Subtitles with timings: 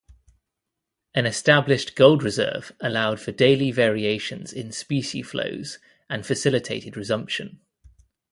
[1.13, 5.77] An established gold reserve allowed for daily variations in specie flows
[6.09, 7.59] and facilitated resumption.